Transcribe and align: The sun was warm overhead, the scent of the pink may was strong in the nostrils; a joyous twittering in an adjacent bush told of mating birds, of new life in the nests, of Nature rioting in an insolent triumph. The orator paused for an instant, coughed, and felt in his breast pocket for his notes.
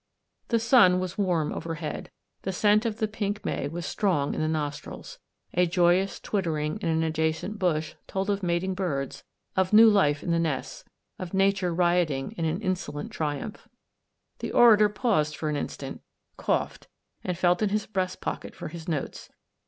The 0.47 0.57
sun 0.57 0.99
was 0.99 1.19
warm 1.19 1.53
overhead, 1.53 2.09
the 2.41 2.51
scent 2.51 2.87
of 2.87 2.97
the 2.97 3.07
pink 3.07 3.45
may 3.45 3.67
was 3.67 3.85
strong 3.85 4.33
in 4.33 4.41
the 4.41 4.47
nostrils; 4.47 5.19
a 5.53 5.67
joyous 5.67 6.19
twittering 6.19 6.79
in 6.81 6.89
an 6.89 7.03
adjacent 7.03 7.59
bush 7.59 7.93
told 8.07 8.31
of 8.31 8.41
mating 8.41 8.73
birds, 8.73 9.23
of 9.55 9.73
new 9.73 9.87
life 9.87 10.23
in 10.23 10.31
the 10.31 10.39
nests, 10.39 10.85
of 11.19 11.35
Nature 11.35 11.71
rioting 11.71 12.31
in 12.31 12.45
an 12.45 12.61
insolent 12.63 13.11
triumph. 13.11 13.67
The 14.39 14.51
orator 14.53 14.89
paused 14.89 15.35
for 15.37 15.49
an 15.49 15.55
instant, 15.55 16.01
coughed, 16.35 16.87
and 17.23 17.37
felt 17.37 17.61
in 17.61 17.69
his 17.69 17.85
breast 17.85 18.21
pocket 18.21 18.55
for 18.55 18.69
his 18.69 18.87
notes. 18.87 19.29